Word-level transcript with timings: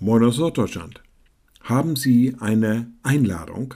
Moin 0.00 0.24
aus 0.24 0.38
Norddeutschland. 0.38 1.00
Haben 1.62 1.94
Sie 1.94 2.34
eine 2.40 2.92
Einladung? 3.04 3.74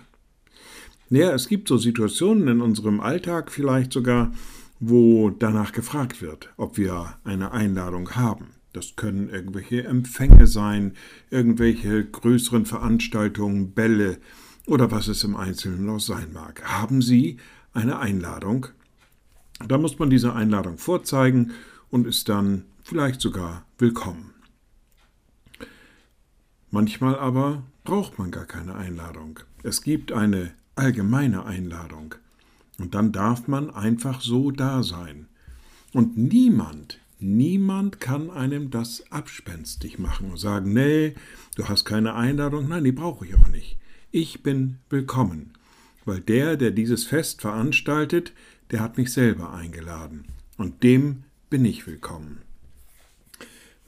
Ja, 1.11 1.31
es 1.33 1.49
gibt 1.49 1.69
so 1.69 1.79
Situationen 1.79 2.49
in 2.49 2.61
unserem 2.61 2.99
Alltag 3.01 3.53
vielleicht 3.53 3.92
sogar, 3.92 4.33
wo 4.81 5.31
danach 5.31 5.71
gefragt 5.71 6.21
wird, 6.21 6.53
ob 6.56 6.77
wir 6.77 7.15
eine 7.23 7.53
Einladung 7.53 8.17
haben. 8.17 8.49
Das 8.73 8.96
können 8.96 9.31
irgendwelche 9.31 9.85
Empfänge 9.85 10.49
sein, 10.49 10.95
irgendwelche 11.31 12.04
größeren 12.04 12.67
Veranstaltungen, 12.67 13.71
Bälle 13.71 14.19
oder 14.67 14.91
was 14.91 15.06
es 15.06 15.23
im 15.23 15.37
Einzelnen 15.37 15.87
noch 15.87 16.00
sein 16.00 16.32
mag. 16.32 16.62
Haben 16.64 17.00
Sie 17.00 17.38
eine 17.73 18.00
Einladung? 18.00 18.66
Da 19.66 19.78
muss 19.78 20.00
man 20.00 20.10
diese 20.10 20.34
Einladung 20.34 20.78
vorzeigen 20.78 21.52
und 21.91 22.09
ist 22.09 22.28
dann 22.28 22.64
vielleicht 22.82 23.20
sogar 23.20 23.64
willkommen. 23.78 24.34
Manchmal 26.70 27.18
aber 27.18 27.62
braucht 27.84 28.18
man 28.18 28.30
gar 28.30 28.45
keine 28.45 28.74
Einladung. 28.74 29.40
Es 29.62 29.82
gibt 29.82 30.12
eine 30.12 30.52
allgemeine 30.74 31.45
Einladung. 31.45 32.14
Und 32.78 32.95
dann 32.95 33.10
darf 33.12 33.48
man 33.48 33.70
einfach 33.70 34.20
so 34.20 34.50
da 34.50 34.82
sein. 34.82 35.26
Und 35.92 36.16
niemand, 36.16 37.00
niemand 37.18 38.00
kann 38.00 38.30
einem 38.30 38.70
das 38.70 39.10
abspenstig 39.10 39.98
machen 39.98 40.30
und 40.30 40.38
sagen, 40.38 40.73
nee, 40.73 41.14
du 41.56 41.68
hast 41.68 41.84
keine 41.84 42.14
Einladung, 42.14 42.68
nein, 42.68 42.84
die 42.84 42.92
brauche 42.92 43.26
ich 43.26 43.34
auch 43.34 43.48
nicht. 43.48 43.78
Ich 44.10 44.42
bin 44.42 44.78
willkommen, 44.90 45.54
weil 46.04 46.20
der, 46.20 46.56
der 46.56 46.70
dieses 46.70 47.04
Fest 47.04 47.40
veranstaltet, 47.40 48.32
der 48.70 48.80
hat 48.80 48.98
mich 48.98 49.12
selber 49.12 49.52
eingeladen. 49.52 50.26
Und 50.59 50.82
dem 50.82 51.24
bin 51.50 51.64
ich 51.64 51.87
willkommen. 51.87 52.43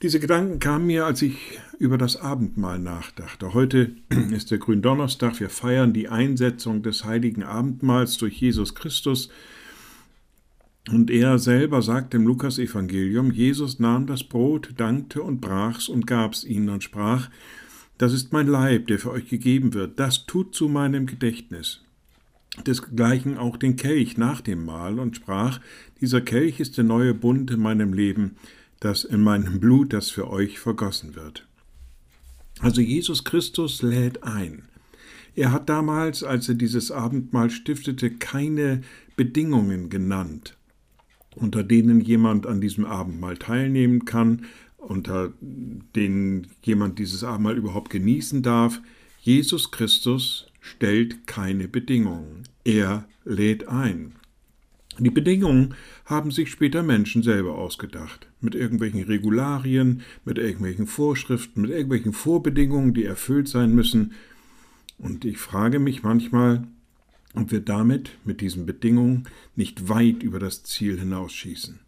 Diese 0.01 0.19
Gedanken 0.19 0.57
kamen 0.57 0.87
mir, 0.87 1.05
als 1.05 1.21
ich 1.21 1.59
über 1.77 1.95
das 1.99 2.17
Abendmahl 2.17 2.79
nachdachte. 2.79 3.53
Heute 3.53 3.91
ist 4.31 4.49
der 4.49 4.57
Gründonnerstag. 4.57 5.39
Wir 5.39 5.49
feiern 5.49 5.93
die 5.93 6.09
Einsetzung 6.09 6.81
des 6.81 7.05
heiligen 7.05 7.43
Abendmahls 7.43 8.17
durch 8.17 8.41
Jesus 8.41 8.73
Christus. 8.73 9.29
Und 10.89 11.11
er 11.11 11.37
selber 11.37 11.83
sagt 11.83 12.15
im 12.15 12.25
Lukasevangelium, 12.25 13.31
Jesus 13.31 13.77
nahm 13.79 14.07
das 14.07 14.23
Brot, 14.23 14.73
dankte 14.77 15.21
und 15.21 15.39
brach's 15.39 15.87
und 15.87 16.07
gab's 16.07 16.43
ihnen 16.43 16.69
und 16.69 16.83
sprach, 16.83 17.29
das 17.99 18.11
ist 18.11 18.33
mein 18.33 18.47
Leib, 18.47 18.87
der 18.87 18.97
für 18.97 19.11
euch 19.11 19.29
gegeben 19.29 19.75
wird, 19.75 19.99
das 19.99 20.25
tut 20.25 20.55
zu 20.55 20.67
meinem 20.67 21.05
Gedächtnis. 21.05 21.83
Desgleichen 22.65 23.37
auch 23.37 23.55
den 23.55 23.75
Kelch 23.75 24.17
nach 24.17 24.41
dem 24.41 24.65
Mahl 24.65 24.97
und 24.97 25.15
sprach, 25.15 25.59
dieser 26.01 26.21
Kelch 26.21 26.59
ist 26.59 26.77
der 26.77 26.83
neue 26.83 27.13
Bund 27.13 27.51
in 27.51 27.59
meinem 27.59 27.93
Leben, 27.93 28.37
das 28.81 29.05
in 29.05 29.21
meinem 29.21 29.61
Blut, 29.61 29.93
das 29.93 30.09
für 30.09 30.29
euch 30.29 30.59
vergossen 30.59 31.15
wird. 31.15 31.47
Also 32.59 32.81
Jesus 32.81 33.23
Christus 33.23 33.81
lädt 33.81 34.23
ein. 34.23 34.63
Er 35.35 35.53
hat 35.53 35.69
damals, 35.69 36.23
als 36.23 36.49
er 36.49 36.55
dieses 36.55 36.91
Abendmahl 36.91 37.49
stiftete, 37.49 38.11
keine 38.11 38.81
Bedingungen 39.15 39.89
genannt, 39.89 40.57
unter 41.35 41.63
denen 41.63 42.01
jemand 42.01 42.45
an 42.45 42.59
diesem 42.59 42.85
Abendmahl 42.85 43.37
teilnehmen 43.37 44.03
kann, 44.03 44.45
unter 44.77 45.31
denen 45.39 46.47
jemand 46.63 46.99
dieses 46.99 47.23
Abendmahl 47.23 47.57
überhaupt 47.57 47.91
genießen 47.91 48.41
darf. 48.41 48.81
Jesus 49.21 49.71
Christus 49.71 50.47
stellt 50.59 51.27
keine 51.27 51.67
Bedingungen. 51.67 52.43
Er 52.65 53.05
lädt 53.23 53.67
ein. 53.67 54.15
Die 55.03 55.09
Bedingungen 55.09 55.73
haben 56.05 56.29
sich 56.29 56.51
später 56.51 56.83
Menschen 56.83 57.23
selber 57.23 57.55
ausgedacht, 57.55 58.27
mit 58.39 58.53
irgendwelchen 58.53 59.01
Regularien, 59.01 60.03
mit 60.25 60.37
irgendwelchen 60.37 60.85
Vorschriften, 60.85 61.61
mit 61.61 61.71
irgendwelchen 61.71 62.13
Vorbedingungen, 62.13 62.93
die 62.93 63.05
erfüllt 63.05 63.47
sein 63.47 63.73
müssen. 63.73 64.13
Und 64.99 65.25
ich 65.25 65.39
frage 65.39 65.79
mich 65.79 66.03
manchmal, 66.03 66.67
ob 67.33 67.51
wir 67.51 67.61
damit, 67.61 68.11
mit 68.25 68.41
diesen 68.41 68.67
Bedingungen, 68.67 69.23
nicht 69.55 69.89
weit 69.89 70.21
über 70.21 70.37
das 70.37 70.61
Ziel 70.65 70.99
hinausschießen. 70.99 71.79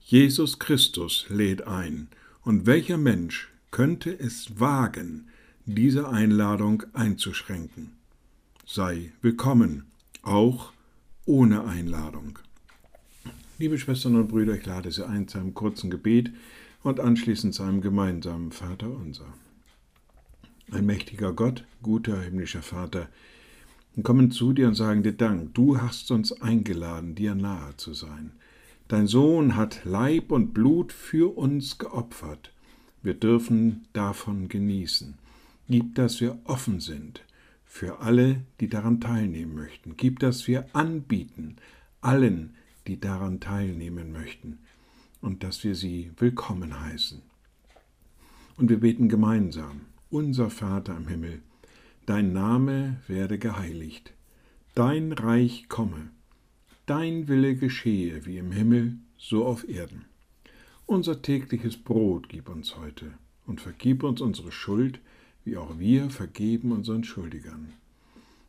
Jesus 0.00 0.58
Christus 0.58 1.26
lädt 1.28 1.64
ein, 1.68 2.08
und 2.42 2.66
welcher 2.66 2.98
Mensch 2.98 3.52
könnte 3.70 4.18
es 4.18 4.58
wagen, 4.58 5.28
diese 5.64 6.08
Einladung 6.08 6.82
einzuschränken? 6.92 7.92
Sei 8.66 9.12
willkommen, 9.22 9.84
auch 10.22 10.72
ohne 11.24 11.64
Einladung. 11.64 12.40
Liebe 13.60 13.76
Schwestern 13.76 14.14
und 14.14 14.28
Brüder, 14.28 14.54
ich 14.54 14.64
lade 14.66 14.92
Sie 14.92 15.04
ein 15.04 15.26
zu 15.26 15.36
einem 15.36 15.52
kurzen 15.52 15.90
Gebet 15.90 16.30
und 16.84 17.00
anschließend 17.00 17.52
zu 17.52 17.64
einem 17.64 17.80
gemeinsamen 17.80 18.52
Vater 18.52 18.88
unser. 18.88 19.34
Ein 20.70 20.86
mächtiger 20.86 21.32
Gott, 21.32 21.64
guter 21.82 22.22
himmlischer 22.22 22.62
Vater, 22.62 23.08
wir 23.96 24.04
kommen 24.04 24.30
zu 24.30 24.52
dir 24.52 24.68
und 24.68 24.76
sagen 24.76 25.02
dir 25.02 25.12
Dank. 25.12 25.54
Du 25.54 25.80
hast 25.80 26.12
uns 26.12 26.40
eingeladen, 26.40 27.16
dir 27.16 27.34
nahe 27.34 27.76
zu 27.76 27.94
sein. 27.94 28.30
Dein 28.86 29.08
Sohn 29.08 29.56
hat 29.56 29.80
Leib 29.84 30.30
und 30.30 30.54
Blut 30.54 30.92
für 30.92 31.36
uns 31.36 31.78
geopfert. 31.78 32.52
Wir 33.02 33.14
dürfen 33.14 33.88
davon 33.92 34.46
genießen. 34.46 35.18
Gib, 35.68 35.96
dass 35.96 36.20
wir 36.20 36.38
offen 36.44 36.78
sind 36.78 37.24
für 37.64 37.98
alle, 37.98 38.42
die 38.60 38.68
daran 38.68 39.00
teilnehmen 39.00 39.56
möchten. 39.56 39.96
Gib, 39.96 40.20
dass 40.20 40.46
wir 40.46 40.72
anbieten, 40.74 41.56
allen, 42.00 42.54
die 42.88 42.98
daran 42.98 43.38
teilnehmen 43.38 44.12
möchten, 44.12 44.58
und 45.20 45.44
dass 45.44 45.62
wir 45.62 45.74
sie 45.74 46.10
willkommen 46.16 46.80
heißen. 46.80 47.20
Und 48.56 48.70
wir 48.70 48.80
beten 48.80 49.08
gemeinsam, 49.08 49.82
unser 50.10 50.50
Vater 50.50 50.96
im 50.96 51.06
Himmel, 51.06 51.42
dein 52.06 52.32
Name 52.32 52.96
werde 53.06 53.38
geheiligt, 53.38 54.14
dein 54.74 55.12
Reich 55.12 55.68
komme, 55.68 56.10
dein 56.86 57.28
Wille 57.28 57.56
geschehe 57.56 58.24
wie 58.24 58.38
im 58.38 58.52
Himmel, 58.52 58.96
so 59.18 59.44
auf 59.44 59.68
Erden. 59.68 60.06
Unser 60.86 61.20
tägliches 61.20 61.76
Brot 61.76 62.30
gib 62.30 62.48
uns 62.48 62.76
heute 62.78 63.12
und 63.46 63.60
vergib 63.60 64.02
uns 64.02 64.22
unsere 64.22 64.50
Schuld, 64.50 65.00
wie 65.44 65.58
auch 65.58 65.78
wir 65.78 66.08
vergeben 66.08 66.72
unseren 66.72 67.04
Schuldigern. 67.04 67.74